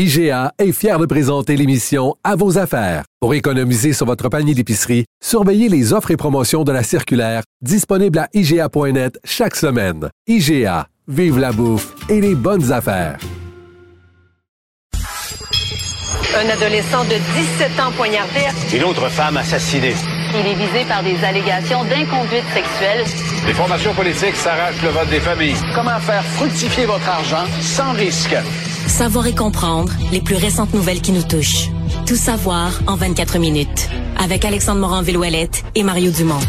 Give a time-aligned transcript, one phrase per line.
[0.00, 3.02] IGA est fier de présenter l'émission À vos affaires.
[3.20, 8.20] Pour économiser sur votre panier d'épicerie, surveillez les offres et promotions de la circulaire disponible
[8.20, 10.08] à IGA.net chaque semaine.
[10.28, 13.18] IGA, vive la bouffe et les bonnes affaires.
[16.36, 17.16] Un adolescent de
[17.58, 18.42] 17 ans poignardé.
[18.72, 19.96] Une autre femme assassinée.
[20.32, 23.04] Il est visé par des allégations d'inconduite sexuelle.
[23.48, 25.56] Les formations politiques s'arrachent le vote des familles.
[25.74, 28.36] Comment faire fructifier votre argent sans risque?
[28.98, 31.68] Savoir et comprendre les plus récentes nouvelles qui nous touchent.
[32.04, 33.88] Tout savoir en 24 minutes.
[34.16, 36.40] Avec Alexandre Morin-Villouellette et Mario Dumont.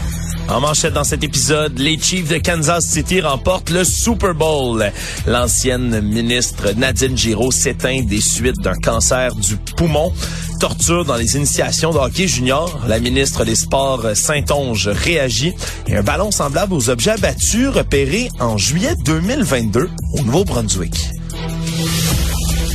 [0.47, 4.91] En manchette dans cet épisode, les Chiefs de Kansas City remportent le Super Bowl.
[5.27, 10.11] L'ancienne ministre Nadine Giraud s'éteint des suites d'un cancer du poumon.
[10.59, 12.79] Torture dans les initiations de hockey junior.
[12.87, 15.53] La ministre des Sports Saint-Onge réagit.
[15.85, 21.18] Et un ballon semblable aux objets abattus repérés en juillet 2022 au Nouveau-Brunswick.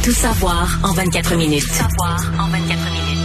[0.05, 1.63] Tout savoir en 24 minutes.
[1.67, 2.61] Tout savoir en 24
[2.93, 3.19] minutes.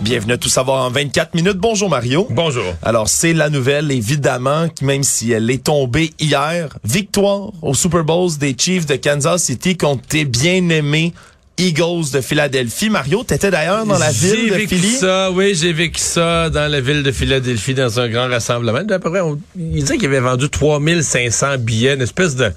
[0.00, 1.56] Bienvenue à Tout savoir en 24 minutes.
[1.58, 2.26] Bonjour Mario.
[2.30, 2.64] Bonjour.
[2.82, 6.76] Alors c'est la nouvelle évidemment, même si elle est tombée hier.
[6.84, 11.12] Victoire au Super Bowl des Chiefs de Kansas City contre tes bien-aimés
[11.58, 12.90] Eagles de Philadelphie.
[12.90, 14.90] Mario, t'étais d'ailleurs dans la ville de vécu Philly?
[14.96, 18.80] ça, oui, j'ai vécu ça dans la ville de Philadelphie dans un grand rassemblement.
[18.90, 22.52] À peu près, on- il disait qu'il avait vendu 3500 billets, une espèce de...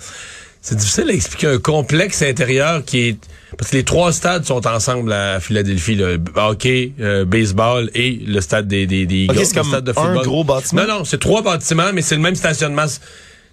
[0.61, 3.17] C'est difficile à expliquer un complexe intérieur qui est...
[3.57, 8.41] Parce que les trois stades sont ensemble à Philadelphie, le hockey, euh, baseball et le
[8.41, 10.25] stade des, des, des Eagles, Ok, c'est comme stade de un football.
[10.25, 10.81] gros bâtiment?
[10.85, 12.85] Non, non, c'est trois bâtiments, mais c'est le même stationnement.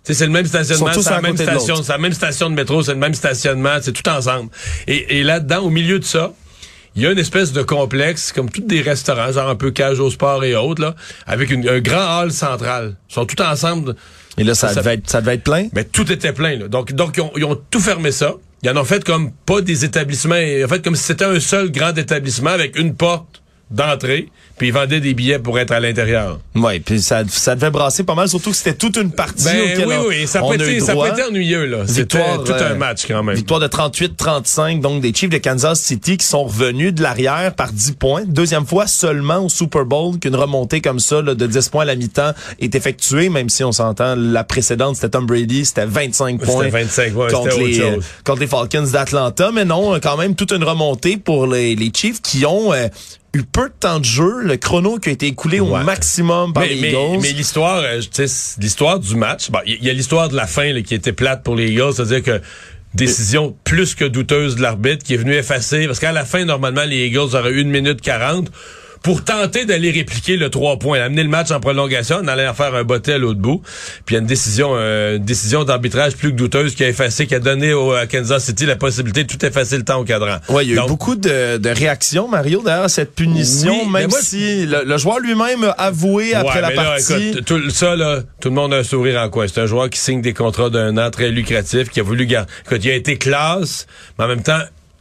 [0.02, 2.92] C'est le même stationnement, c'est la même station, c'est la même station de métro, c'est
[2.92, 4.50] le même stationnement, c'est tout ensemble.
[4.86, 6.32] Et, et là-dedans, au milieu de ça,
[6.94, 9.98] il y a une espèce de complexe, comme tous des restaurants, genre un peu cage
[9.98, 10.94] au sport et autres, là,
[11.26, 12.96] avec une- un grand hall central.
[13.10, 13.96] Ils sont tous ensemble.
[14.38, 15.68] Et là, ça, Ça- devait, être, ça devait être plein?
[15.72, 16.56] Mais tout était plein.
[16.56, 16.68] Là.
[16.68, 18.34] Donc, donc ils, ont, ils ont tout fermé ça.
[18.62, 20.34] Ils en ont fait comme pas des établissements.
[20.34, 24.28] En fait, comme si c'était un seul grand établissement avec une porte d'entrée.
[24.58, 26.38] Puis ils vendaient des billets pour être à l'intérieur.
[26.54, 29.86] Oui, puis ça, ça devait brasser pas mal, surtout que c'était toute une partie Ben
[29.86, 31.10] oui, on, oui, ça peut, être, ça droit.
[31.10, 31.78] peut être ennuyeux, là.
[31.86, 33.36] C'était Victoire, tout euh, un match quand même.
[33.36, 37.70] Victoire de 38-35, donc des Chiefs de Kansas City qui sont revenus de l'arrière par
[37.72, 38.22] 10 points.
[38.26, 41.86] Deuxième fois seulement au Super Bowl qu'une remontée comme ça là, de 10 points à
[41.86, 46.40] la mi-temps est effectuée, même si on s'entend, la précédente, c'était Tom Brady, c'était 25
[46.40, 48.04] C'était points 25, ouais, contre, les, autre euh, chose.
[48.24, 49.50] contre les Falcons d'Atlanta.
[49.52, 52.72] Mais non, quand même toute une remontée pour les, les Chiefs qui ont...
[52.72, 52.88] euh,
[53.36, 56.64] eu peu de temps de jeu, le chrono qui a été écoulé au maximum par
[56.64, 57.18] mais, les Eagles.
[57.20, 58.00] mais l'histoire, euh,
[58.58, 59.50] l'histoire du match.
[59.50, 61.70] Bon, il y, y a l'histoire de la fin là, qui était plate pour les
[61.70, 62.40] Eagles, c'est-à-dire que
[62.94, 66.84] décision plus que douteuse de l'arbitre qui est venu effacer, parce qu'à la fin, normalement,
[66.84, 68.50] les Eagles auraient eu une minute 40
[69.06, 72.54] pour tenter d'aller répliquer le 3 points, amener le match en prolongation, on allait en
[72.54, 73.62] faire un botté à l'autre bout.
[74.04, 76.88] Puis il y a une décision, euh, une décision d'arbitrage plus que douteuse qui a
[76.88, 80.00] effacé, qui a donné au, à Kansas City la possibilité de tout effacer le temps
[80.00, 80.38] au cadran.
[80.48, 84.00] Ouais, il y a eu beaucoup de, de réactions, Mario, derrière cette punition, Oui, mais
[84.00, 87.28] même moi, si le, le joueur lui-même a avoué après la là, partie.
[87.28, 89.46] écoute, tout, ça, là, tout le monde a un sourire en coin.
[89.46, 92.50] C'est un joueur qui signe des contrats d'un an très lucratif, qui a voulu garder.
[92.64, 93.86] Écoute, il a été classe,
[94.18, 94.58] mais en même temps,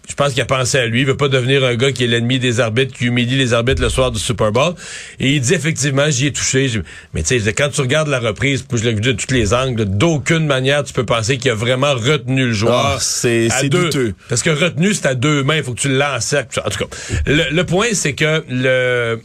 [0.07, 1.01] je pense qu'il a pensé à lui.
[1.01, 3.81] Il veut pas devenir un gars qui est l'ennemi des arbitres, qui humilie les arbitres
[3.81, 4.73] le soir du Super Bowl.
[5.19, 6.69] Et il dit effectivement, j'y ai touché.
[7.13, 9.53] Mais tu sais, quand tu regardes la reprise, puis je l'ai vu de tous les
[9.53, 12.85] angles, d'aucune manière tu peux penser qu'il a vraiment retenu le joueur.
[12.95, 13.85] Ah, c'est- deux.
[13.85, 14.13] douteux.
[14.29, 15.57] Parce que retenu, c'est à deux mains.
[15.57, 16.33] Il faut que tu le lances.
[16.33, 16.85] En tout cas,
[17.25, 19.19] le, le point, c'est que le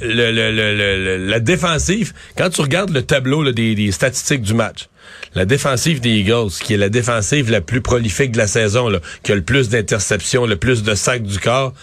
[0.00, 3.92] le, le, le, le- le- la défensive, quand tu regardes le tableau là, des, des
[3.92, 4.88] statistiques du match,
[5.34, 9.00] la défensive des Eagles, qui est la défensive la plus prolifique de la saison, là,
[9.22, 11.74] qui a le plus d'interceptions, le plus de sacs du corps,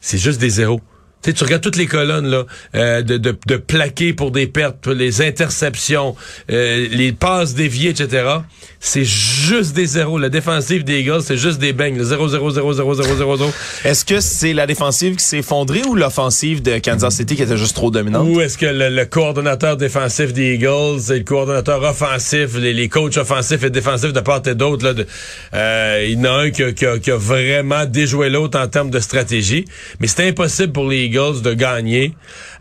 [0.00, 0.80] c'est juste des zéros.
[1.24, 2.44] Tu sais, tu regardes toutes les colonnes là,
[2.74, 6.14] euh, de, de, de plaqués pour des pertes, les interceptions,
[6.50, 8.26] euh, les passes déviées, etc.
[8.78, 10.18] C'est juste des zéros.
[10.18, 11.94] La défensive des Eagles, c'est juste des bangs.
[11.96, 13.52] Le 0 0 0 0 0 0 0
[13.86, 17.56] Est-ce que c'est la défensive qui s'est effondrée ou l'offensive de Kansas City qui était
[17.56, 18.28] juste trop dominante?
[18.28, 22.88] Ou est-ce que le, le coordonnateur défensif des Eagles et le coordonnateur offensif, les, les
[22.90, 24.94] coachs offensifs et défensifs de part et d'autre,
[25.54, 28.58] euh, il y en a un qui a, qui a- qui a vraiment déjoué l'autre
[28.58, 29.64] en termes de stratégie.
[30.00, 32.14] Mais c'était impossible pour les Eagles Eagles de gagner,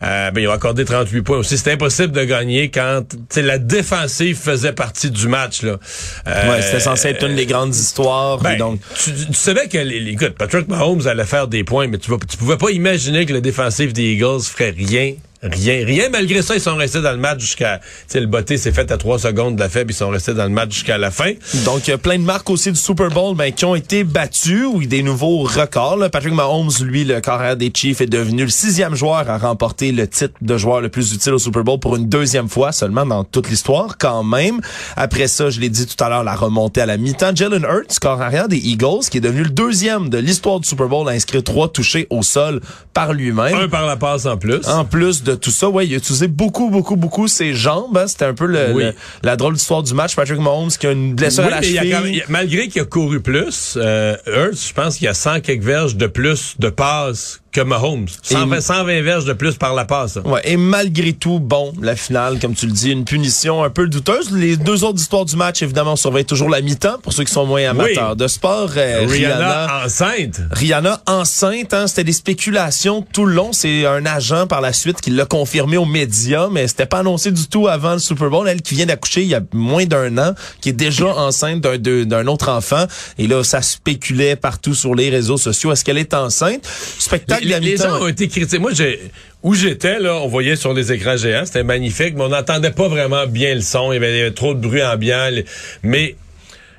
[0.03, 1.57] euh, ben, ils ont accordé 38 points aussi.
[1.57, 3.03] C'était impossible de gagner quand
[3.35, 5.61] la défensive faisait partie du match.
[5.63, 5.77] Là.
[6.27, 8.37] Euh, Ouais, c'était censé être une des grandes histoires.
[8.39, 11.87] ben, donc, tu, tu savais que, les- les- écoute, Patrick Mahomes allait faire des points,
[11.87, 15.13] mais tu, tu pouvais pas imaginer que le défensif des Eagles ferait rien.
[15.43, 16.09] Rien, rien.
[16.09, 18.89] Malgré ça, ils sont restés dans le match jusqu'à, tu sais, le botté s'est fait
[18.91, 21.33] à trois secondes de la faible, ils sont restés dans le match jusqu'à la fin.
[21.65, 24.83] Donc, euh, plein de marques aussi du Super Bowl ben, qui ont été battues ou
[24.85, 25.97] des nouveaux records.
[25.97, 26.09] là.
[26.09, 30.07] Patrick Mahomes, lui, le carrière des Chiefs, est devenu le sixième joueur à remporter le
[30.07, 33.25] titre de joueur le plus utile au Super Bowl pour une deuxième fois seulement dans
[33.25, 34.61] toute l'histoire, quand même.
[34.95, 37.35] Après ça, je l'ai dit tout à l'heure, la remontée à la mi-temps.
[37.35, 41.07] Jalen Hurts, carrière des Eagles, qui est devenu le deuxième de l'histoire du Super Bowl
[41.09, 42.61] à inscrire trois touchés au sol
[42.93, 43.55] par lui-même.
[43.55, 44.65] Un par la passe en plus.
[44.67, 47.97] En plus de tout ça, ouais, il a utilisé beaucoup, beaucoup, beaucoup ses jambes.
[47.97, 48.07] hein.
[48.07, 48.83] C'était un peu le, Oui.
[48.83, 48.93] le-
[49.23, 50.15] la drôle d'histoire du match.
[50.15, 51.89] Patrick Mahomes qui a une blessure Oui, à la cheville.
[51.93, 55.39] même- a- malgré qu'il a couru plus, euh, Hurts, je pense qu'il y a 100
[55.41, 58.07] quelques verges de plus de passes que Mahomes.
[58.23, 60.17] 120, 120 verges de plus par la passe.
[60.25, 63.87] Ouais, et malgré tout, bon, la finale, comme tu le dis, une punition un peu
[63.87, 64.31] douteuse.
[64.31, 67.31] Les deux autres histoires du match, évidemment, on surveille toujours la mi-temps pour ceux qui
[67.31, 68.17] sont moins amateurs Oui.
[68.17, 68.71] de sport.
[68.75, 70.41] Euh, Rihanna, enceinte.
[70.51, 73.53] Rihanna enceinte, hein, c'était des spéculations tout le long.
[73.53, 77.31] C'est un agent par la suite qui l'a confirmé aux médias, mais c'était pas annoncé
[77.31, 78.47] du tout avant le Super Bowl.
[78.47, 82.27] Elle qui vient d'accoucher il y a moins d'un an, qui est déjà enceinte d'un
[82.27, 82.85] autre enfant.
[83.17, 85.71] Et là, ça spéculait partout sur les réseaux sociaux.
[85.71, 86.67] Est-ce qu'elle est enceinte?
[86.99, 88.59] Spectacle Les, gens ont été critiqués.
[88.59, 88.99] Moi, j'ai,
[89.41, 92.87] où j'étais, là, on voyait sur les écrans géants, c'était magnifique, mais on n'entendait pas
[92.87, 93.91] vraiment bien le son.
[93.91, 95.29] Il y avait, il y avait trop de bruit ambiant.
[95.83, 96.15] Mais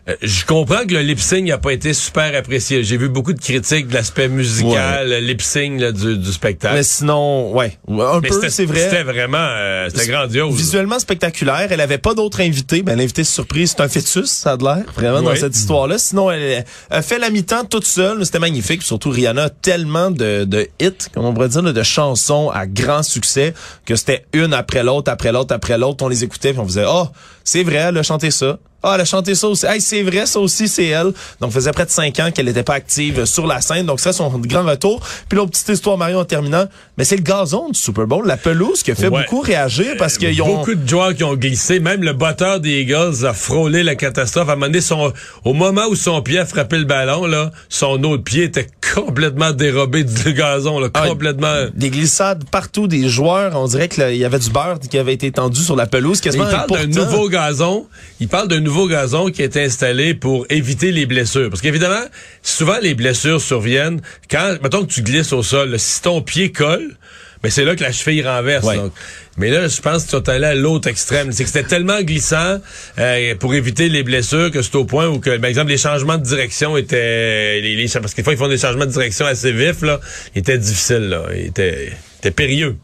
[0.07, 2.85] euh, je comprends que le lip sync n'a pas été super apprécié.
[2.85, 6.75] J'ai vu beaucoup de critiques de l'aspect musical, le lip sync là, du, du spectacle.
[6.75, 8.81] Mais sinon, ouais, un Mais peu, c'est vrai.
[8.81, 10.55] C'était vraiment, euh, c'était grandiose.
[10.55, 11.69] Visuellement spectaculaire.
[11.71, 12.83] Elle avait pas d'autres invités.
[12.83, 15.97] Ben, l'invité surprise, c'est un fœtus, ça a de l'air, vraiment, dans cette histoire-là.
[15.97, 18.27] Sinon, elle, a fait la mi-temps toute seule.
[18.27, 18.81] C'était magnifique.
[18.81, 22.67] Puis Surtout, Rihanna a tellement de, de hits, comme on pourrait dire, de chansons à
[22.67, 23.55] grand succès,
[23.87, 26.05] que c'était une après l'autre, après l'autre, après l'autre.
[26.05, 27.09] On les écoutait, puis on faisait, oh,
[27.43, 28.59] c'est vrai, elle a chanté ça.
[28.85, 29.67] Ah, elle a chanté ça aussi.
[29.67, 31.13] Hey, c'est vrai, ça aussi, c'est elle.
[31.41, 33.87] Donc, ça faisait près de cinq ans qu'elle n'était pas active sur la scène.
[33.87, 35.01] Donc, ça, son grand retour.
[35.29, 36.67] Puis l'autre petite histoire, Mario, en terminant.
[36.99, 39.23] Mais c'est le gazon du Super Bowl, la pelouse, qui a fait Ouais.
[39.23, 40.57] beaucoup réagir parce qu'ils ont...
[40.59, 41.81] Beaucoup de joueurs qui ont glissé.
[41.81, 44.49] Même le batteur des Eagles a frôlé la catastrophe.
[44.49, 45.13] À un moment donné, son,
[45.45, 49.53] au moment où son pied a frappé le ballon, là, son autre pied était complètement
[49.53, 51.67] dérobé du gazon, là, Ah, complètement.
[51.75, 53.53] Des glissades partout, des joueurs.
[53.57, 56.21] On dirait qu'il y avait du beurre qui avait été tendu sur la pelouse.
[56.25, 57.87] Il parle d'un nouveau gazon.
[58.21, 61.49] Il parle d'un nouveau gazon qui est installé pour éviter les blessures.
[61.51, 62.05] Parce qu'évidemment,
[62.43, 64.01] souvent les blessures surviennent
[64.31, 66.97] quand, mettons que tu glisses au sol, là, si ton pied colle,
[67.43, 68.65] ben c'est là que la cheville renverse.
[68.65, 68.77] Ouais.
[68.77, 68.93] donc.
[69.37, 71.31] Mais là, je pense que tu es allé à l'autre extrême.
[71.33, 72.59] C'est que c'était tellement glissant
[72.99, 76.17] euh, pour éviter les blessures que c'est au point où, que, par exemple, les changements
[76.19, 77.61] de direction étaient...
[77.61, 80.01] Les, les- parce que des fois, ils font des changements de direction assez vifs, là.
[80.35, 81.25] Ils étaient difficiles, là.
[81.35, 82.77] Ils étaient, ils étaient périlleux.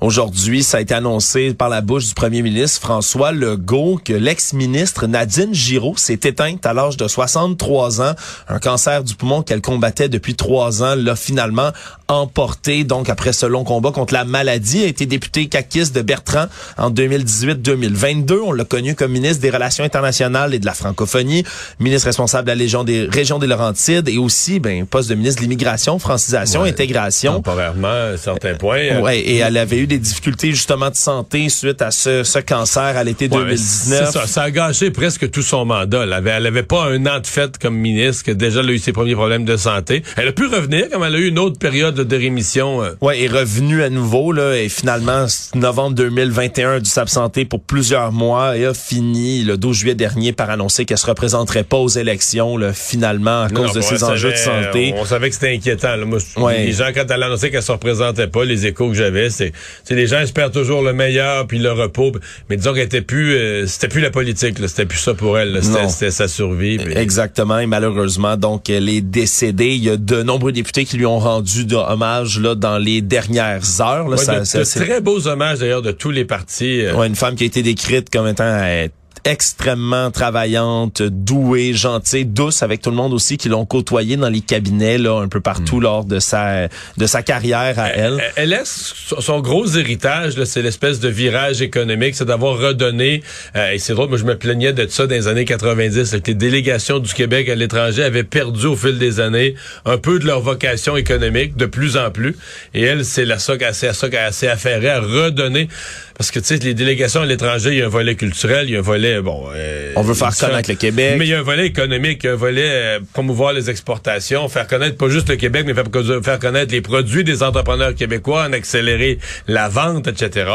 [0.00, 5.08] Aujourd'hui, ça a été annoncé par la bouche du premier ministre François Legault que l'ex-ministre
[5.08, 8.12] Nadine Giraud s'est éteinte à l'âge de 63 ans.
[8.48, 11.70] Un cancer du poumon qu'elle combattait depuis trois ans l'a finalement
[12.06, 12.84] emporté.
[12.84, 16.46] Donc, après ce long combat contre la maladie, a été député caquiste de Bertrand
[16.76, 18.38] en 2018-2022.
[18.44, 21.42] On l'a connu comme ministre des Relations internationales et de la francophonie,
[21.80, 25.40] ministre responsable de la Légion des régions des Laurentides et aussi, ben, poste de ministre
[25.40, 26.68] de l'immigration, francisation, Ouais.
[26.70, 27.32] intégration.
[27.34, 29.00] Temporairement, à certains points.
[29.00, 32.82] Ouais, et elle avait eu des difficultés justement de santé suite à ce, ce cancer
[32.96, 34.06] à l'été Ouais, mais 2019.
[34.06, 36.04] c'est ça, ça a gâché presque tout son mandat.
[36.04, 38.72] Elle avait, elle avait pas un an de fête comme ministre, que déjà elle a
[38.72, 40.02] eu ses premiers problèmes de santé.
[40.16, 42.82] Elle a pu revenir, comme elle a eu une autre période de rémission.
[42.84, 47.60] euh, Ouais, est revenu à nouveau là et finalement novembre 2021 a dû s'absenter pour
[47.62, 51.78] plusieurs mois et a fini le 12 juillet dernier par annoncer qu'elle se représenterait pas
[51.78, 54.94] aux élections là, finalement à non, cause de ses elle enjeux de savait- santé.
[54.96, 55.96] On, savait que c'était inquiétant.
[55.96, 56.04] Là.
[56.04, 56.66] Moi, Ouais.
[56.66, 59.52] Les gens, quand elle a annoncé qu'elle se représentait pas, les échos que j'avais, c'est,
[59.88, 62.12] c'est les gens espèrent toujours le meilleur puis le repos.
[62.50, 64.56] Mais disons qu'elle était plus, euh, c'était plus la politique.
[64.66, 65.60] C'était plus ça pour elle.
[65.88, 66.78] C'était, sa survie.
[66.94, 69.68] Exactement, et malheureusement, donc elle est décédée.
[69.68, 73.00] Il y a de nombreux députés qui lui ont rendu de hommage là dans les
[73.00, 74.08] dernières heures.
[74.08, 76.82] Là, Ouais, Ça- de- ça- de c'est- très beaux hommages d'ailleurs de tous les partis.
[76.82, 78.88] euh, Ouais, une femme qui a été décrite comme étant euh,
[79.30, 84.40] extrêmement travaillante, douée, gentille, douce avec tout le monde aussi qui l'ont côtoyée dans les
[84.40, 88.18] cabinets là un peu partout lors de sa de sa carrière à elle.
[88.18, 93.22] Elle, elle laisse son- gros héritage, c'est l'espèce de virage économique, c'est d'avoir redonné.
[93.54, 96.20] euh, et c'est drôle, moi je me plaignais de ça dans les années 90, là,
[96.20, 99.54] que les délégations du Québec à l'étranger avaient perdu au fil des années
[99.84, 102.36] un peu de leur vocation économique, de plus en plus.
[102.74, 105.68] Et elle, c'est la ça qu'elle s'est affairée à redonner.
[106.16, 108.72] Parce que tu sais, les délégations à l'étranger, il y a un volet culturel, il
[108.72, 109.48] y a un volet volet, bon...
[109.54, 111.14] euh, On veut faire ça- connaître le Québec.
[111.18, 114.96] Mais il y a un volet économique, un volet euh, promouvoir les exportations, faire connaître
[114.96, 115.84] pas juste le Québec, mais faire,
[116.22, 120.50] faire connaître les produits des entrepreneurs québécois, en accélérer la vente, etc.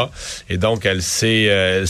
[0.50, 1.84] Et donc, elle s'est euh,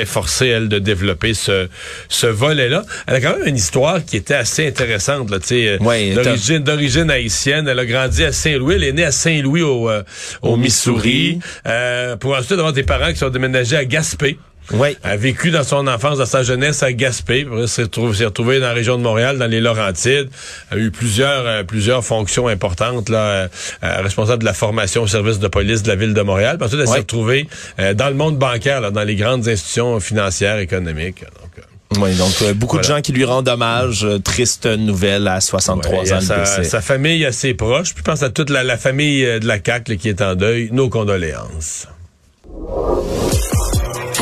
[0.00, 1.68] efforcée, elle, de développer ce,
[2.08, 2.84] ce volet-là.
[3.06, 6.12] Elle a quand même une histoire qui était assez intéressante, là, tu sais, euh, Ouais,
[6.14, 7.68] d'origine, d'origine haïtienne.
[7.68, 8.74] Elle a grandi à Saint-Louis.
[8.76, 10.02] Elle est née à Saint-Louis, au, euh,
[10.42, 11.38] au, Au Missouri, Missouri.
[11.66, 14.38] euh, pour ensuite avoir des parents qui sont déménagés à Gaspé.
[14.72, 14.96] Oui.
[15.02, 17.46] A vécu dans son enfance, dans sa jeunesse à Gaspé.
[17.66, 20.28] S'est retrouvé, dans la région de Montréal, dans les Laurentides.
[20.70, 23.48] A eu plusieurs, euh, plusieurs fonctions importantes, là, euh,
[23.82, 26.56] euh, responsable de la formation au service de police de la ville de Montréal.
[26.56, 26.94] Puis ensuite, elle Ouais.
[26.94, 31.20] s'est retrouvée euh, dans le monde bancaire, là, dans les grandes institutions financières, économiques.
[31.22, 34.04] Donc, Oui, donc euh, beaucoup de gens qui lui rendent hommage.
[34.04, 37.90] Euh, triste nouvelle à 63 ouais, il y a ans de sa, famille assez proche.
[37.94, 40.70] Puis je pense à toute la, la famille de la là, qui est en deuil.
[40.72, 41.86] Nos condoléances.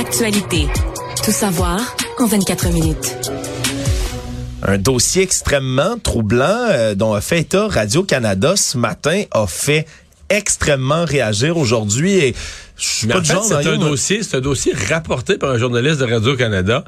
[0.04, 0.66] Actualité.
[1.24, 3.30] Tout savoir en 24 minutes.
[4.64, 9.86] Un dossier extrêmement troublant euh, dont a fait état Radio-Canada ce matin a fait
[10.28, 12.34] extrêmement réagir aujourd'hui et
[12.76, 15.38] je suis Mais pas en du fait, genre c'est un dossier, c'est un dossier rapporté
[15.38, 16.82] par un journaliste de Radio-Canada,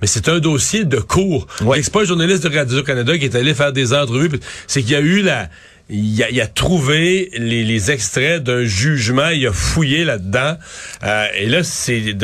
[0.00, 1.46] mais c'est un dossier de cours.
[1.60, 1.82] Ouais.
[1.82, 4.30] C'est pas un journaliste de Radio-Canada qui est allé faire des entrevues,
[4.66, 5.50] c'est qu'il y a eu la...
[5.90, 10.56] Il a, il a trouvé les, les extraits d'un jugement, il a fouillé là-dedans,
[11.02, 12.14] euh, et là, c'est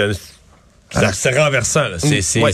[1.13, 1.85] c'est renversant.
[1.99, 2.53] C'est c'est Ouais.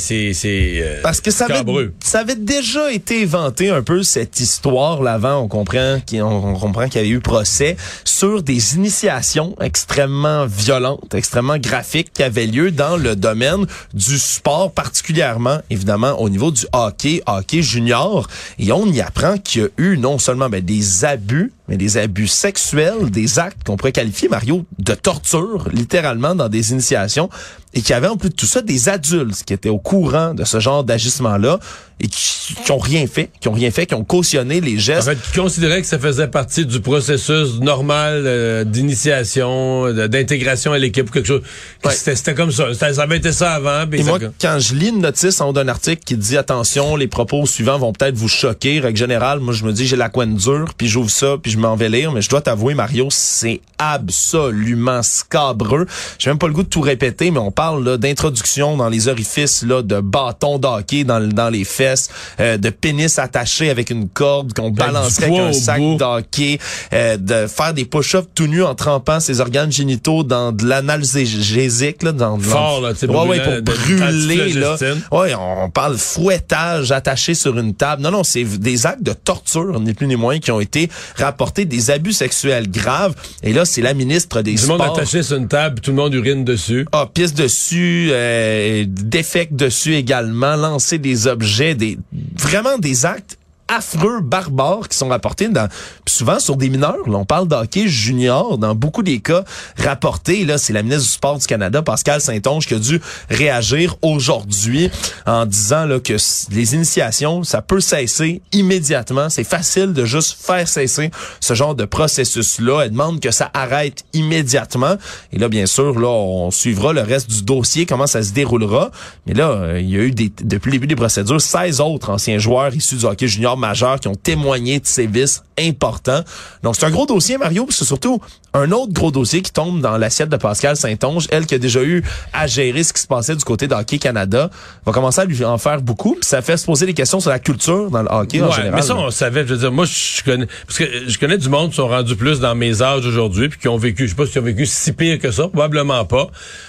[0.82, 5.14] euh, Parce que ça avait, ça avait déjà été éventé un peu cette histoire là
[5.14, 5.38] avant.
[5.38, 10.46] On comprend qu'il on, on comprend qu'il y avait eu procès sur des initiations extrêmement
[10.46, 16.50] violentes, extrêmement graphiques qui avaient lieu dans le domaine du sport, particulièrement évidemment au niveau
[16.50, 18.28] du hockey, hockey junior.
[18.58, 21.96] Et on y apprend qu'il y a eu non seulement ben, des abus, mais des
[21.96, 27.28] abus sexuels, des actes qu'on pourrait qualifier Mario de torture, littéralement dans des initiations,
[27.74, 30.34] et qu'il y avait en plus de tout ça des adultes qui étaient au courant
[30.34, 31.58] de ce genre d'agissement-là
[32.00, 34.80] et qui, qui ont rien fait, qui ont rien fait, qui ont cautionné les En
[34.80, 35.08] gestes.
[35.08, 41.08] fait, qui considérait que ça faisait partie du processus normal euh, d'initiation, d'intégration à l'équipe
[41.08, 41.42] ou quelque chose.
[41.84, 41.92] Ouais.
[41.92, 42.72] C'était c'était comme ça.
[42.74, 43.84] Ça avait été ça avant.
[43.90, 46.96] Et ça- moi, quand je lis une notice en haut d'un article qui dit attention,
[46.96, 50.08] les propos suivants vont peut-être vous choquer, règle générale, moi je me dis j'ai la
[50.08, 53.08] couenne dure, puis j'ouvre ça, puis je m'en vais lire, mais je dois t'avouer Mario,
[53.10, 55.86] c'est absolument scabreux.
[56.18, 59.08] J'ai même pas le goût de tout répéter, mais on parle là d'introduction dans les
[59.08, 62.08] orifices là de bâtons d'hockey dans, dans les fesses,
[62.40, 66.58] euh, de pénis attachés avec une corde qu'on balancerait avec un sac d'hockey,
[66.92, 72.02] euh, de faire des push-ups tout nus en trempant ses organes génitaux dans de l'analgésique
[72.02, 74.76] là, dans de Fort, là, ouais, brûlant, pour de- brûler là.
[75.12, 78.02] Ouais, on parle fouettage attaché sur une table.
[78.02, 81.64] Non, non, c'est des actes de torture, ni plus ni moins, qui ont été rapportés,
[81.64, 83.14] des abus sexuels graves.
[83.42, 84.78] Et là, c'est la ministre des Du Sports.
[84.78, 86.86] monde attaché sur une table, tout le monde urine dessus.
[86.92, 91.98] Ah, pisse dessus, euh, défecte dessus également, lancer des objets, des
[92.38, 93.38] vraiment des actes
[93.68, 95.68] affreux, barbares qui sont rapportés dans,
[96.06, 97.08] souvent sur des mineurs.
[97.08, 99.44] Là, on parle d'hockey junior dans beaucoup des cas
[99.76, 100.44] rapportés.
[100.44, 104.90] Là, c'est la ministre du Sport du Canada, Pascal Saint-Onge, qui a dû réagir aujourd'hui
[105.26, 106.16] en disant là, que
[106.50, 109.28] les initiations, ça peut cesser immédiatement.
[109.28, 112.82] C'est facile de juste faire cesser ce genre de processus-là.
[112.84, 114.96] Elle demande que ça arrête immédiatement.
[115.32, 118.90] Et là, bien sûr, là, on suivra le reste du dossier, comment ça se déroulera.
[119.26, 122.10] Mais là, euh, il y a eu des, depuis le début des procédures 16 autres
[122.10, 126.20] anciens joueurs issus du hockey junior majeur qui ont témoigné de sévices importants.
[126.62, 128.20] Donc, c'est un gros dossier, Mario, puis c'est surtout
[128.52, 131.82] un autre gros dossier qui tombe dans l'assiette de Pascal Saint-Onge, elle qui a déjà
[131.82, 134.50] eu à gérer ce qui se passait du côté de Hockey Canada,
[134.84, 137.30] va commencer à lui en faire beaucoup, puis ça fait se poser des questions sur
[137.30, 138.74] la culture dans le hockey en Ouais, général.
[138.74, 141.48] mais ça, on savait, je veux dire, moi, je connais, parce que je connais du
[141.48, 144.16] monde qui sont rendus plus dans mes âges aujourd'hui, puis qui ont vécu, je sais
[144.16, 146.28] pas s'ils ont vécu si pire que ça, probablement pas,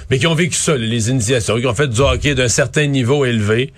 [0.09, 3.25] mais qui ont vécu ça, les initiations, qui ont fait du hockey d'un certain niveau
[3.25, 3.73] élevé.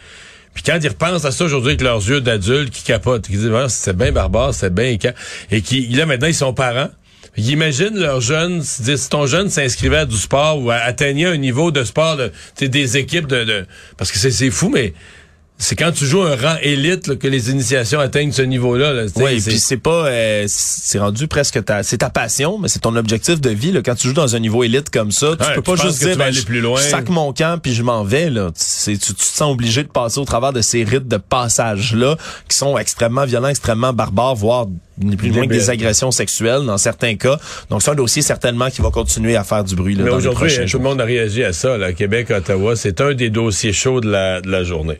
[0.54, 3.52] Puis quand ils repensent à ça aujourd'hui avec leurs yeux d'adultes qui capotent, qui disent,
[3.54, 5.14] Ah, c'est bien barbare, c'est bien ca-
[5.52, 6.90] et qui, là, maintenant, ils sont parents.
[7.38, 11.72] Ils imaginent leurs jeunes, si ton jeune s'inscrivait à du sport ou atteignait un niveau
[11.72, 12.32] de sport de,
[12.66, 13.66] des équipes de, de-
[13.98, 14.94] parce que c'est fou, mais
[15.62, 18.94] c'est quand tu joues un rang élite là, que les initiations atteignent ce niveau-là.
[18.94, 22.80] Là, Oui, puis c'est pas, euh, c'est rendu presque ta, c'est ta passion, mais c'est
[22.80, 23.82] ton objectif de vie là.
[23.84, 26.16] Quand tu joues dans un niveau élite comme ça, tu Ouais, peux pas juste dire,
[26.18, 26.80] ben, aller plus loin.
[26.82, 28.52] je sac mon camp puis je m'en vais là.
[28.86, 32.16] Tu, tu te sens obligé de passer au travers de ces rites de passage là
[32.48, 34.66] qui sont extrêmement violents, extrêmement barbares, voire
[34.98, 37.38] ni plus ni moins que des agressions sexuelles dans certains cas.
[37.70, 40.48] Donc c'est un dossier certainement qui va continuer à faire du bruit là, Mais aujourd'hui,
[40.48, 41.78] prochains tout le monde a réagi à ça.
[41.78, 45.00] Là, Québec, Ottawa, c'est un des dossiers chauds de la, de la journée.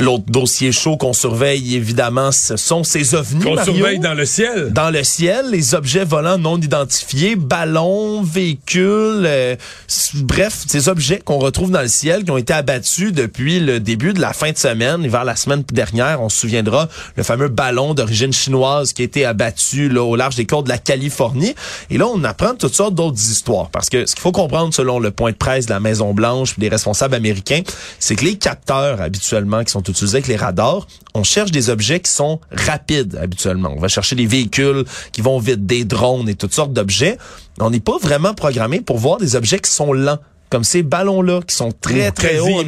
[0.00, 4.72] L'autre dossier chaud qu'on surveille, évidemment, ce sont ces ovnis, Qu'on surveille dans le ciel.
[4.72, 9.54] Dans le ciel, les objets volants non identifiés, ballons, véhicules, euh,
[10.14, 14.12] bref, ces objets qu'on retrouve dans le ciel qui ont été abattus depuis le début
[14.12, 17.94] de la fin de semaine, vers la semaine dernière, on se souviendra, le fameux ballon
[17.94, 21.54] d'origine chinoise qui a été abattu là, au large des côtes de la Californie.
[21.90, 23.70] Et là, on apprend toutes sortes d'autres histoires.
[23.70, 26.60] Parce que ce qu'il faut comprendre selon le point de presse de la Maison-Blanche et
[26.60, 27.62] des responsables américains,
[28.00, 32.00] c'est que les capteurs habituellement qui sont utilisés avec les radars, on cherche des objets
[32.00, 33.72] qui sont rapides habituellement.
[33.76, 37.18] On va chercher des véhicules qui vont vite, des drones et toutes sortes d'objets.
[37.60, 40.18] On n'est pas vraiment programmé pour voir des objets qui sont lents
[40.50, 42.62] comme ces ballons-là qui sont très, très Quasi hauts.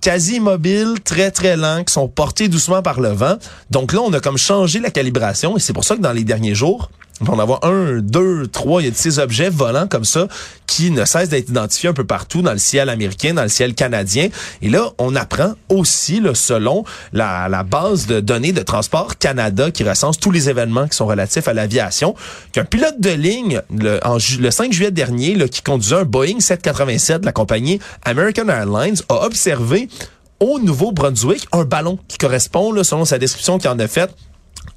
[0.00, 3.36] quasi immobiles, très très lents, qui sont portés doucement par le vent.
[3.70, 6.22] Donc là, on a comme changé la calibration et c'est pour ça que dans les
[6.22, 6.88] derniers jours,
[7.20, 10.04] on va en avoir un, deux, trois, il y a de ces objets volants comme
[10.04, 10.26] ça
[10.66, 13.74] qui ne cessent d'être identifiés un peu partout dans le ciel américain, dans le ciel
[13.74, 14.28] canadien.
[14.62, 19.84] Et là, on apprend aussi, là, selon la, base de données de Transport Canada qui
[19.84, 22.14] recense tous les événements qui sont relatifs à l'aviation,
[22.52, 26.40] qu'un pilote de ligne, le, en ju- le 5 juillet dernier, qui conduisait un Boeing
[26.40, 29.88] 787 de la compagnie American Airlines, a observé
[30.38, 34.14] au Nouveau-Brunswick un ballon qui correspond, selon sa description qu'il en a faite,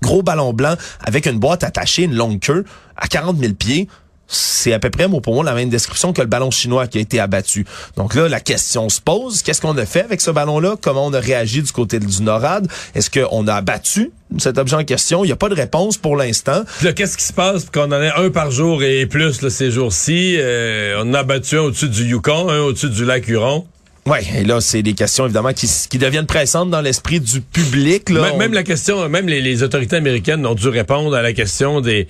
[0.01, 2.65] gros ballon blanc avec une boîte attachée, une longue queue,
[2.97, 3.87] à 40 000 pieds.
[4.27, 7.01] C'est à peu près, pour mot, la même description que le ballon chinois qui a
[7.01, 7.65] été abattu.
[7.97, 10.75] Donc là, la question se pose, qu'est-ce qu'on a fait avec ce ballon-là?
[10.81, 12.67] Comment on a réagi du côté du NORAD?
[12.95, 15.23] Est-ce qu'on a abattu cet objet en question?
[15.23, 16.63] Il n'y a pas de réponse pour l'instant.
[16.95, 20.37] Qu'est-ce qui se passe qu'on en ait un par jour et plus ces jours-ci?
[20.39, 23.67] Euh, on a battu un au-dessus du Yukon, un au-dessus du lac Huron.
[24.05, 28.10] Ouais, et là, c'est des questions, évidemment, qui, deviennent pressantes dans l'esprit du public.
[28.10, 28.33] Là.
[28.36, 32.07] Même la question, même les, les autorités américaines ont dû répondre à la question des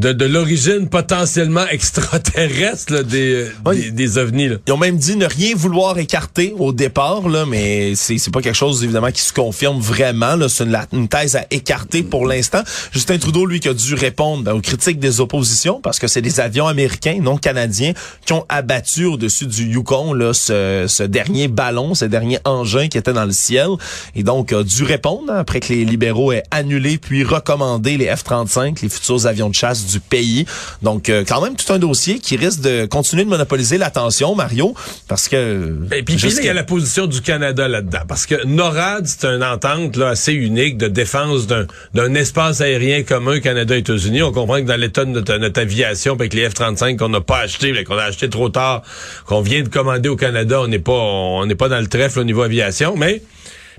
[0.00, 3.80] de, de l'origine potentiellement extraterrestre là, des, euh, Oui.
[3.82, 4.48] des, des ovnis.
[4.48, 4.56] Là.
[4.66, 8.40] Ils ont même dit ne rien vouloir écarter au départ, là, mais c'est c'est pas
[8.40, 10.36] quelque chose évidemment qui se confirme vraiment.
[10.36, 10.48] là.
[10.48, 12.62] C'est une, une thèse à écarter pour l'instant.
[12.92, 16.22] Justin Trudeau, lui, qui a dû répondre ben, aux critiques des oppositions parce que c'est
[16.22, 17.92] des avions américains, non canadiens,
[18.24, 22.96] qui ont abattu au-dessus du Yukon là, ce, ce dernier ballon, ce dernier engin qui
[22.98, 23.68] était dans le ciel,
[24.14, 28.06] et donc a dû répondre hein, après que les libéraux aient annulé puis recommandé les
[28.06, 30.46] F-35, les futurs avions de chasse du pays.
[30.82, 34.74] Donc euh, quand même tout un dossier qui risque de continuer de monopoliser l'attention, Mario,
[35.08, 38.02] parce que Et puis, il y a la position du Canada là-dedans.
[38.08, 43.02] Parce que NORAD, c'est une entente là, assez unique de défense d'un d'un espace aérien
[43.02, 44.22] commun Canada-États-Unis.
[44.22, 47.38] On comprend que dans l'état de notre, notre aviation, avec les F-35 qu'on n'a pas
[47.38, 48.82] acheté, mais qu'on a acheté trop tard,
[49.26, 52.20] qu'on vient de commander au Canada, on n'est pas on n'est pas dans le trèfle
[52.20, 53.22] au niveau aviation, mais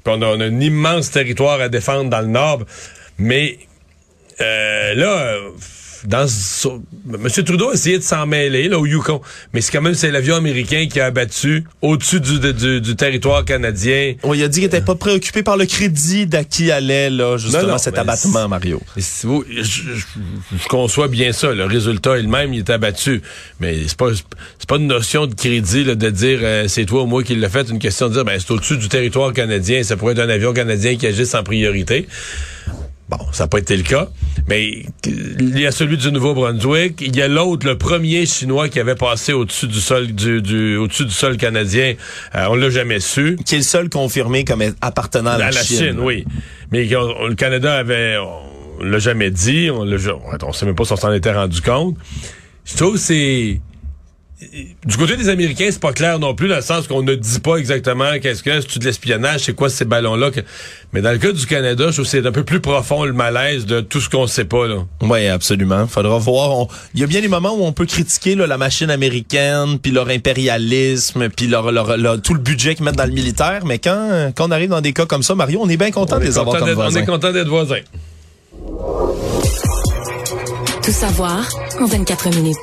[0.03, 2.63] puis on, a, on a un immense territoire à défendre dans le nord.
[3.17, 3.59] Mais
[4.39, 5.49] euh, là, euh,
[6.05, 7.29] dans M.
[7.45, 9.21] Trudeau a essayé de s'en mêler là, au Yukon,
[9.53, 13.45] mais c'est quand même c'est l'avion américain qui a abattu au-dessus du, du, du territoire
[13.45, 14.15] canadien.
[14.23, 17.37] Oui, il a dit qu'il était pas préoccupé par le crédit d'à qui allait là
[17.37, 18.81] justement Non, non, cet abattement, Mario.
[18.97, 21.53] Si vous- je, je- je conçois bien ça.
[21.53, 23.21] Le résultat est le même, il est abattu.
[23.59, 24.09] Mais c'est pas
[24.59, 27.35] c'est pas une notion de crédit là, de dire euh, c'est toi ou moi qui
[27.35, 27.69] l'a fait.
[27.69, 29.83] Une question de dire ben c'est au-dessus du territoire canadien.
[29.83, 32.07] Ça pourrait être un avion canadien qui agisse en priorité.
[33.09, 34.07] Bon, ça n'a pas été le cas.
[34.47, 37.01] Mais il y a celui du Nouveau-Brunswick.
[37.01, 40.77] Il y a l'autre, le premier chinois qui avait passé au-dessus du sol du, du
[40.77, 41.95] au-dessus du sol canadien.
[42.35, 43.37] Euh, on l'a jamais su.
[43.45, 46.25] Qui est le seul confirmé comme appartenant à la, À la Chine, oui.
[46.71, 49.85] Mais le Canada avait, on l'a jamais dit, on
[50.43, 51.97] on sait même pas si on s'en était rendu compte.
[52.65, 53.59] Je trouve que c'est,
[54.85, 57.39] du côté des Américains, c'est pas clair non plus, dans le sens qu'on ne dit
[57.39, 60.31] pas exactement qu'est-ce que c'est de l'espionnage, c'est quoi ces ballons-là.
[60.31, 60.39] que-
[60.93, 63.13] Mais dans le cas du Canada, je trouve que c'est un peu plus profond le
[63.13, 64.77] malaise de tout ce qu'on sait pas, là.
[65.01, 65.85] Oui, absolument.
[65.87, 66.51] Faudra voir.
[66.57, 69.77] On- Il y a bien des moments où on peut critiquer là, la machine américaine,
[69.79, 73.61] puis leur impérialisme, puis leur, leur- leur- tout le budget qu'ils mettent dans le militaire.
[73.65, 76.15] Mais quand, quand on arrive dans des cas comme ça, Mario, on est bien content
[76.17, 77.81] de On est les avoir comme on est content d'être voisins.
[80.83, 81.47] Tout savoir
[81.79, 82.57] en 24 minutes.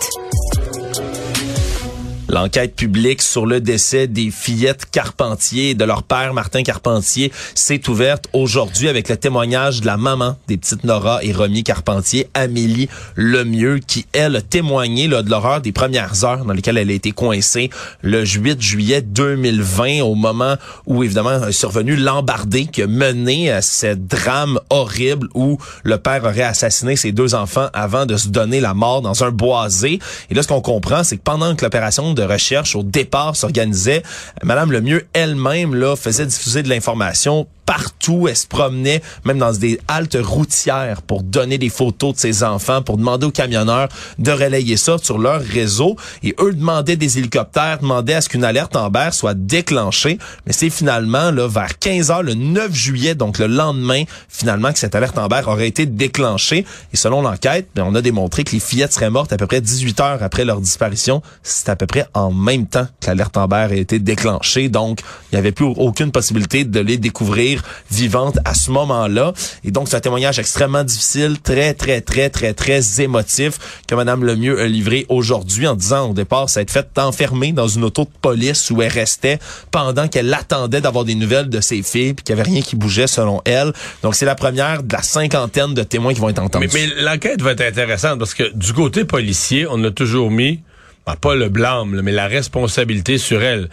[2.30, 7.88] L'enquête publique sur le décès des fillettes Carpentier et de leur père Martin Carpentier s'est
[7.88, 12.90] ouverte aujourd'hui avec le témoignage de la maman des petites Nora et Romy Carpentier, Amélie
[13.16, 17.12] Lemieux, qui, elle, a témoigné de l'horreur des premières heures dans lesquelles elle a été
[17.12, 17.70] coincée
[18.02, 23.62] le 8 juillet 2020, au moment où, évidemment, est survenu l'embardé qui a mené à
[23.62, 28.60] ce drame horrible où le père aurait assassiné ses deux enfants avant de se donner
[28.60, 29.98] la mort dans un boisé.
[30.28, 34.02] Et là, ce qu'on comprend, c'est que pendant que l'opération de recherche au départ s'organisait,
[34.42, 38.28] Madame Lemieux elle-même là faisait diffuser de l'information partout.
[38.28, 42.80] Elle se promenait même dans des haltes routières pour donner des photos de ses enfants,
[42.80, 45.96] pour demander aux camionneurs de relayer ça sur leur réseau.
[46.22, 50.18] Et eux demandaient des hélicoptères, demandaient à ce qu'une alerte Amber soit déclenchée.
[50.46, 54.78] Mais c'est finalement là vers 15 heures le 9 juillet, donc le lendemain, finalement que
[54.78, 56.64] cette alerte Amber aurait été déclenchée.
[56.94, 59.60] Et selon l'enquête, ben, on a démontré que les fillettes seraient mortes à peu près
[59.60, 61.20] 18 heures après leur disparition.
[61.42, 64.70] C'est à peu près en même temps que l'alerte Amber a été déclenchée.
[64.70, 65.00] Donc,
[65.30, 67.57] il n'y avait plus aucune possibilité de les découvrir
[67.90, 69.32] vivantes à ce moment-là.
[69.64, 74.24] Et donc, c'est un témoignage extrêmement difficile, très, très, très, très, très émotif que Madame
[74.24, 78.10] Lemieux a livré aujourd'hui en disant au départ, été fait enfermer dans une auto de
[78.20, 79.38] police où elle restait
[79.70, 82.76] pendant qu'elle attendait d'avoir des nouvelles de ses filles puis qu'il n'y avait rien qui
[82.76, 83.72] bougeait selon elle.
[84.02, 86.68] Donc, c'est la première de la cinquantaine de témoins qui vont être entendus.
[86.74, 90.60] Mais, l'enquête va être intéressante parce que du côté policier, on a toujours mis,
[91.06, 93.68] ben, pas le blâme, mais la responsabilité sur elle.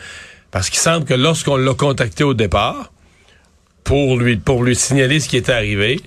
[0.52, 2.92] Parce qu'il semble que lorsqu'on l'a contacté au départ,
[3.86, 6.02] pour lui, pour lui signaler ce qui était arrivé,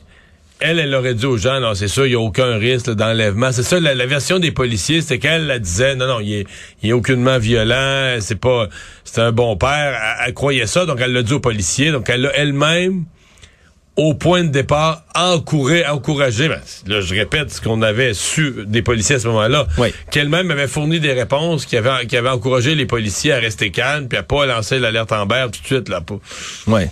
[0.60, 3.52] elle, elle aurait dit aux gens, non, c'est sûr, il n'y a aucun risque d'enlèvement.
[3.52, 6.46] C'est ça, la, version des policiers, c'était qu'elle la disait, non, non, il est,
[6.82, 8.68] il est aucunement violent, c'est pas,
[9.04, 9.96] c'est un bon père.
[10.20, 11.92] Elle, elle, croyait ça, donc elle l'a dit aux policiers.
[11.92, 13.04] Donc elle l'a elle-même
[13.94, 18.82] au point de départ, encouragé, encouragé ben, là, je répète ce qu'on avait su des
[18.82, 19.92] policiers à ce moment-là, oui.
[20.12, 24.06] qu'elle-même avait fourni des réponses qui avaient, qui avaient encouragé les policiers à rester calmes
[24.06, 25.88] puis à pas lancer l'alerte en berre tout de suite.
[25.88, 26.00] là.
[26.68, 26.82] Oui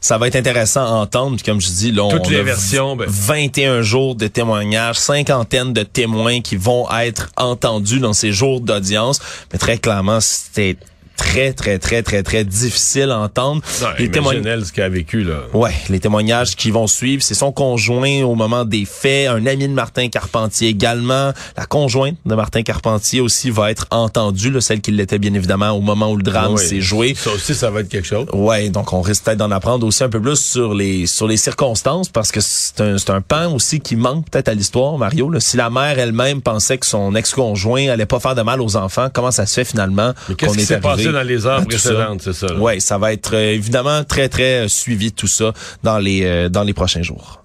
[0.00, 1.36] ça va être intéressant à entendre.
[1.44, 3.06] comme je dis, là, on Toutes les versions, ben...
[3.08, 9.20] 21 jours de témoignages, cinquantaine de témoins qui vont être entendus dans ces jours d'audience.
[9.52, 10.76] Mais très clairement, c'était
[11.18, 13.60] très, très, très, très, très difficile à entendre.
[13.82, 15.40] Non, les témoignages ce qu'elle a vécu, là.
[15.52, 19.68] Ouais, les témoignages qui vont suivre, c'est son conjoint au moment des faits, un ami
[19.68, 21.32] de Martin Carpentier également.
[21.56, 25.72] La conjointe de Martin Carpentier aussi va être entendue, là, celle qui l'était bien évidemment
[25.72, 27.14] au moment où le drame oui, s'est joué.
[27.14, 28.26] Ça aussi, ça va être quelque chose.
[28.32, 31.36] Ouais, donc on risque peut-être d'en apprendre aussi un peu plus sur les sur les
[31.36, 35.30] circonstances parce que c'est un, c'est un pan aussi qui manque peut-être à l'histoire, Mario.
[35.30, 35.40] Là.
[35.40, 39.08] Si la mère elle-même pensait que son ex-conjoint allait pas faire de mal aux enfants,
[39.12, 42.46] comment ça se fait finalement qu'on est, est passé dans les heures précédentes, c'est ça.
[42.58, 46.48] Oui, ça va être euh, évidemment très, très euh, suivi tout ça dans les, euh,
[46.48, 47.42] dans les prochains jours.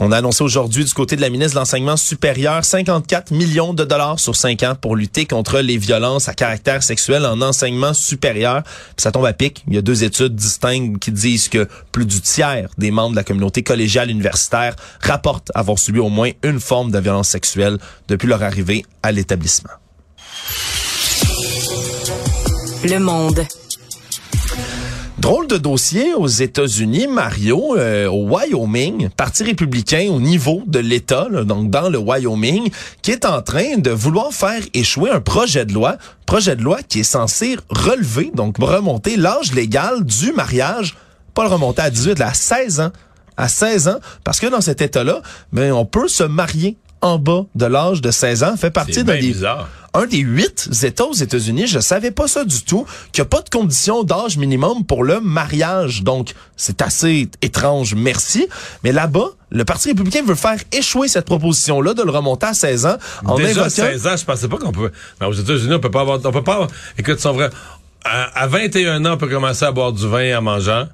[0.00, 3.82] On a annoncé aujourd'hui du côté de la ministre de l'Enseignement supérieur 54 millions de
[3.82, 8.62] dollars sur 5 ans pour lutter contre les violences à caractère sexuel en enseignement supérieur.
[8.62, 9.64] Puis ça tombe à pic.
[9.66, 13.16] Il y a deux études distinctes qui disent que plus du tiers des membres de
[13.16, 18.28] la communauté collégiale universitaire rapportent avoir subi au moins une forme de violence sexuelle depuis
[18.28, 19.72] leur arrivée à l'établissement.
[22.84, 23.44] Le monde.
[25.18, 31.26] Drôle de dossier aux États-Unis, Mario, euh, au Wyoming, Parti républicain au niveau de l'État,
[31.44, 32.70] donc dans le Wyoming,
[33.02, 36.78] qui est en train de vouloir faire échouer un projet de loi, projet de loi
[36.88, 40.96] qui est censé relever, donc remonter l'âge légal du mariage,
[41.34, 42.92] pas le remonter à 18, là, à 16 ans,
[43.36, 47.44] à 16 ans, parce que dans cet État-là, ben, on peut se marier en bas
[47.54, 49.44] de l'âge de 16 ans, fait partie d'un des...
[49.94, 53.28] un des huit États aux États-Unis, je savais pas ça du tout, qu'il n'y a
[53.28, 56.02] pas de condition d'âge minimum pour le mariage.
[56.02, 58.48] Donc, c'est assez étrange, merci.
[58.84, 62.86] Mais là-bas, le Parti républicain veut faire échouer cette proposition-là de le remonter à 16
[62.86, 62.96] ans.
[63.24, 63.70] En Déjà, invoquant...
[63.70, 64.72] 16 ans, je pensais pas qu'on.
[65.20, 66.18] Mais aux États-Unis, on peut pas avoir...
[66.24, 66.68] On peut pas avoir...
[66.98, 67.50] Écoute, son vrai...
[68.04, 70.86] À, à 21 ans, on peut commencer à boire du vin en mangeant.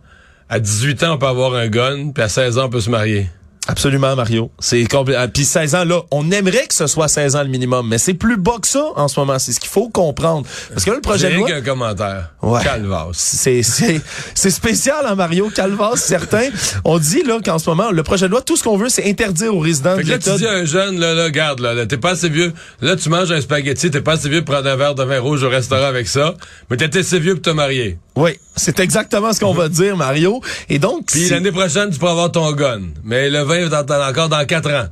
[0.48, 2.10] À 18 ans, on peut avoir un gun.
[2.12, 3.28] Puis à 16 ans, on peut se marier.
[3.66, 4.50] Absolument, Mario.
[4.58, 5.16] C'est compl...
[5.32, 8.14] Puis 16 ans, là, on aimerait que ce soit 16 ans le minimum, mais c'est
[8.14, 9.38] plus bas que ça en ce moment.
[9.38, 10.46] C'est ce qu'il faut comprendre.
[10.68, 11.50] Parce que là, le projet de loi...
[11.50, 12.34] un commentaire.
[12.42, 12.62] Ouais.
[12.62, 13.12] Calvas.
[13.14, 14.00] C'est, c'est,
[14.34, 15.50] c'est spécial, hein, Mario?
[15.54, 16.48] Calvas, certain.
[16.84, 19.08] On dit, là, qu'en ce moment, le projet de loi, tout ce qu'on veut, c'est
[19.08, 21.60] interdire aux résidents fait de que là, tu dis à un jeune, là, là, garde,
[21.60, 22.52] là, là t'es pas assez vieux.
[22.82, 25.20] Là, tu manges un spaghetti, t'es pas assez vieux pour prendre un verre de vin
[25.20, 26.34] rouge au restaurant avec ça,
[26.70, 27.98] mais t'es assez vieux pour te marier.
[28.16, 30.40] Oui, c'est exactement ce qu'on va dire, Mario.
[30.68, 31.06] Et donc...
[31.06, 32.82] Puis l'année prochaine, tu pourras avoir ton gun.
[33.02, 34.86] Mais le vin, t'en encore dans quatre ans.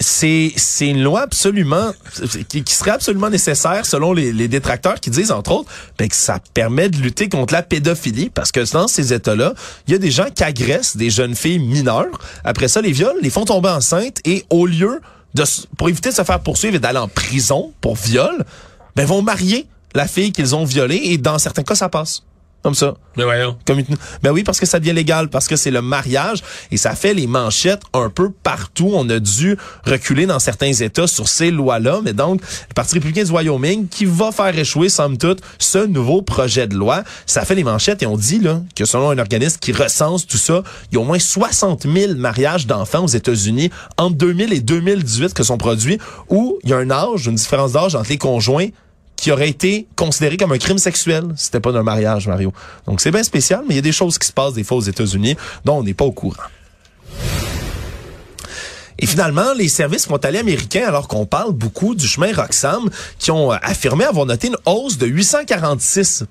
[0.00, 1.92] c'est c'est une loi absolument
[2.48, 6.16] qui, qui serait absolument nécessaire selon les, les détracteurs qui disent entre autres ben, que
[6.16, 9.52] ça permet de lutter contre la pédophilie parce que dans ces États-là,
[9.86, 12.18] il y a des gens qui agressent des jeunes filles mineures.
[12.42, 15.00] Après ça, les violent, les font tomber enceintes et au lieu
[15.34, 15.44] de
[15.76, 18.44] pour éviter de se faire poursuivre et d'aller en prison pour viol,
[18.96, 22.22] ben vont marier la fille qu'ils ont violée et dans certains cas ça passe.
[22.62, 22.94] Comme ça.
[23.16, 23.56] Mais voyons.
[23.66, 23.82] Comme
[24.22, 27.14] Ben oui, parce que ça devient légal, parce que c'est le mariage et ça fait
[27.14, 28.90] les manchettes un peu partout.
[28.94, 33.24] On a dû reculer dans certains États sur ces lois-là, mais donc le Parti républicain
[33.24, 37.54] du Wyoming qui va faire échouer, somme toute, ce nouveau projet de loi, ça fait
[37.54, 40.96] les manchettes et on dit là que selon un organisme qui recense tout ça, il
[40.96, 45.42] y a au moins 60 000 mariages d'enfants aux États-Unis entre 2000 et 2018 que
[45.42, 48.68] sont produits où il y a un âge, une différence d'âge entre les conjoints
[49.20, 52.52] qui aurait été considéré comme un crime sexuel c'était pas d'un mariage, Mario.
[52.86, 54.78] Donc c'est bien spécial, mais il y a des choses qui se passent des fois
[54.78, 56.42] aux États-Unis dont on n'est pas au courant.
[58.98, 63.50] Et finalement, les services frontaliers américains, alors qu'on parle beaucoup du chemin Roxham, qui ont
[63.50, 66.24] affirmé avoir noté une hausse de 846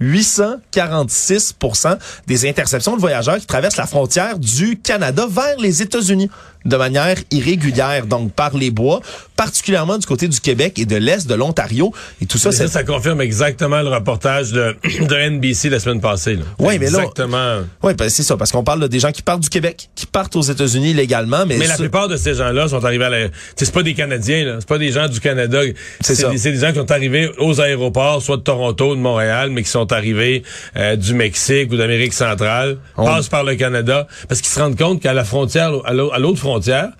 [0.00, 6.30] 846% des interceptions de voyageurs qui traversent la frontière du Canada vers les États-Unis
[6.64, 9.00] de manière irrégulière, donc par les bois,
[9.36, 11.92] particulièrement du côté du Québec et de l'Est de l'Ontario.
[12.20, 16.38] Et tout ça, ça, ça confirme exactement le reportage de, de NBC la semaine passée.
[16.58, 16.98] Oui, mais là...
[16.98, 17.60] Exactement.
[17.82, 20.34] Oui, ben, c'est ça, parce qu'on parle des gens qui partent du Québec, qui partent
[20.36, 21.56] aux États-Unis légalement, mais...
[21.56, 23.28] Mais la plupart de ces gens-là sont arrivés à la...
[23.56, 24.56] C'est pas des Canadiens, là.
[24.58, 25.60] C'est pas des gens du Canada.
[26.00, 26.30] C'est ça.
[26.36, 29.70] C'est des gens qui sont arrivés aux aéroports, soit de Toronto, de Montréal, mais qui
[29.70, 30.42] sont arrivés
[30.76, 33.04] euh, du Mexique ou d'Amérique centrale, On...
[33.04, 36.90] passent par le Canada, parce qu'ils se rendent compte qu'à la frontière, à l'autre frontière,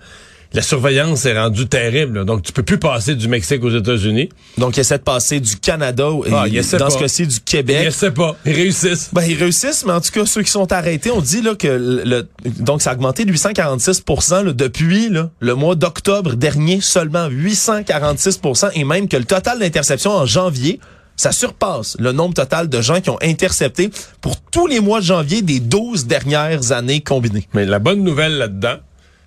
[0.53, 2.25] la surveillance est rendue terrible.
[2.25, 4.29] Donc, tu peux plus passer du Mexique aux États-Unis.
[4.57, 7.79] Donc, ils essaient de passer du Canada et ah, dans ce cas-ci du Québec.
[7.81, 8.35] Ils essaient pas.
[8.45, 9.09] Ils réussissent.
[9.13, 11.67] Ben, ils réussissent, mais en tout cas, ceux qui sont arrêtés, on dit là que
[11.67, 12.27] le,
[12.59, 18.71] donc ça a augmenté de 846 là, depuis là, le mois d'octobre dernier, seulement 846%
[18.73, 20.79] et même que le total d'interceptions en janvier
[21.19, 23.89] ça surpasse le nombre total de gens qui ont intercepté
[24.21, 27.45] pour tous les mois de janvier des 12 dernières années combinées.
[27.53, 28.77] Mais la bonne nouvelle là-dedans,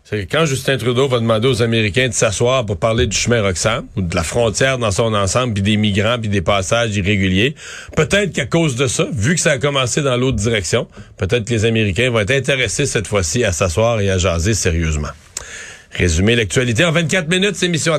[0.02, 3.42] c'est que quand Justin Trudeau va demander aux Américains de s'asseoir pour parler du chemin
[3.42, 7.54] Roxham ou de la frontière dans son ensemble, puis des migrants, puis des passages irréguliers,
[7.94, 11.52] peut-être qu'à cause de ça, vu que ça a commencé dans l'autre direction, peut-être que
[11.52, 15.10] les Américains vont être intéressés cette fois-ci à s'asseoir et à jaser sérieusement.
[15.92, 17.92] Résumer l'actualité en 24 minutes, c'est mission